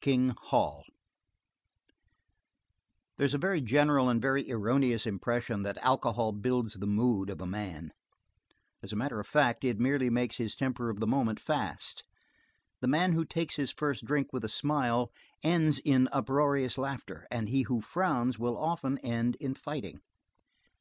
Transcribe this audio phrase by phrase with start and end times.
[0.00, 0.84] King Hol
[3.16, 7.40] There is a very general and very erroneous impression that alcohol builds the mood of
[7.40, 7.90] a man;
[8.84, 12.04] as a matter of fact it merely makes his temper of the moment fast
[12.80, 15.10] the man who takes his first drink with a smile
[15.42, 19.98] ends in uproarious laughter, and he who frowns will often end in fighting.